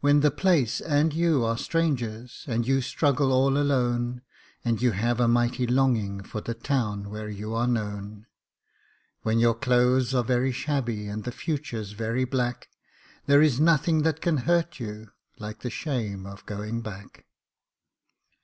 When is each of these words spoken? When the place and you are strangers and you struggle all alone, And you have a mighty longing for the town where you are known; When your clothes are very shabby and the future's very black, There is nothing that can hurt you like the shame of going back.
When 0.00 0.22
the 0.22 0.32
place 0.32 0.80
and 0.80 1.14
you 1.14 1.44
are 1.44 1.56
strangers 1.56 2.44
and 2.48 2.66
you 2.66 2.80
struggle 2.80 3.30
all 3.30 3.56
alone, 3.56 4.22
And 4.64 4.82
you 4.82 4.90
have 4.90 5.20
a 5.20 5.28
mighty 5.28 5.68
longing 5.68 6.24
for 6.24 6.40
the 6.40 6.52
town 6.52 7.10
where 7.10 7.28
you 7.28 7.54
are 7.54 7.68
known; 7.68 8.26
When 9.22 9.38
your 9.38 9.54
clothes 9.54 10.12
are 10.16 10.24
very 10.24 10.50
shabby 10.50 11.06
and 11.06 11.22
the 11.22 11.30
future's 11.30 11.92
very 11.92 12.24
black, 12.24 12.68
There 13.26 13.40
is 13.40 13.60
nothing 13.60 14.02
that 14.02 14.20
can 14.20 14.38
hurt 14.38 14.80
you 14.80 15.12
like 15.38 15.60
the 15.60 15.70
shame 15.70 16.26
of 16.26 16.44
going 16.44 16.80
back. 16.80 17.26